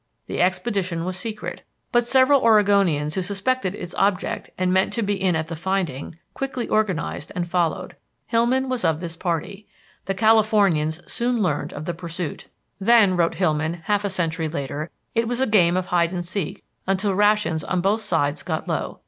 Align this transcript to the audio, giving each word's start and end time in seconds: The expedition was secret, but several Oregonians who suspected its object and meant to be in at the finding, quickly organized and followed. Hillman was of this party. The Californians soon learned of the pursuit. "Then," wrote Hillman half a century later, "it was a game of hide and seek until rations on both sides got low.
The 0.25 0.41
expedition 0.41 1.05
was 1.05 1.15
secret, 1.15 1.61
but 1.91 2.07
several 2.07 2.41
Oregonians 2.41 3.13
who 3.13 3.21
suspected 3.21 3.75
its 3.75 3.93
object 3.99 4.49
and 4.57 4.73
meant 4.73 4.93
to 4.93 5.03
be 5.03 5.13
in 5.13 5.35
at 5.35 5.47
the 5.47 5.55
finding, 5.55 6.17
quickly 6.33 6.67
organized 6.67 7.31
and 7.35 7.47
followed. 7.47 7.95
Hillman 8.25 8.67
was 8.67 8.83
of 8.83 8.99
this 8.99 9.15
party. 9.15 9.67
The 10.05 10.15
Californians 10.15 11.01
soon 11.05 11.39
learned 11.43 11.71
of 11.73 11.85
the 11.85 11.93
pursuit. 11.93 12.47
"Then," 12.79 13.15
wrote 13.15 13.35
Hillman 13.35 13.75
half 13.85 14.03
a 14.03 14.09
century 14.09 14.47
later, 14.49 14.89
"it 15.13 15.27
was 15.27 15.39
a 15.39 15.45
game 15.45 15.77
of 15.77 15.85
hide 15.85 16.11
and 16.13 16.25
seek 16.25 16.63
until 16.87 17.13
rations 17.13 17.63
on 17.63 17.79
both 17.79 18.01
sides 18.01 18.41
got 18.41 18.67
low. 18.67 18.99